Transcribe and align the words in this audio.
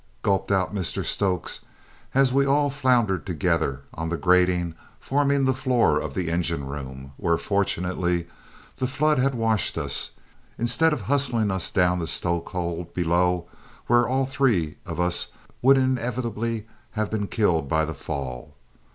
gulped 0.23 0.51
out 0.51 0.73
Mr 0.73 1.05
Stokes 1.05 1.59
as 2.15 2.33
we 2.33 2.43
all 2.43 2.71
floundered 2.71 3.23
together 3.23 3.81
on 3.93 4.09
the 4.09 4.17
grating 4.17 4.73
forming 4.99 5.45
the 5.45 5.53
floor 5.53 5.99
of 5.99 6.15
the 6.15 6.31
engine 6.31 6.65
room, 6.65 7.13
where 7.17 7.37
fortunately 7.37 8.25
the 8.77 8.87
flood 8.87 9.19
had 9.19 9.35
washed 9.35 9.77
us, 9.77 10.09
instead 10.57 10.91
of 10.91 11.01
hustling 11.01 11.51
us 11.51 11.69
down 11.69 11.99
the 11.99 12.07
stoke 12.07 12.49
hold 12.49 12.91
below, 12.95 13.47
where 13.85 14.07
all 14.07 14.25
three 14.25 14.75
of 14.87 14.99
us 14.99 15.33
would 15.61 15.77
most 15.77 15.83
inevitably 15.85 16.65
have 16.93 17.11
been 17.11 17.27
killed 17.27 17.69
by 17.69 17.85
the 17.85 17.93
fall. 17.93 18.55